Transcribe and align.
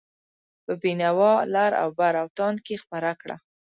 په 0.65 0.73
بینوا، 0.81 1.33
لراوبر 1.53 2.13
او 2.21 2.27
تاند 2.37 2.57
کې 2.65 2.75
خپره 2.83 3.11
کړه. 3.21 3.35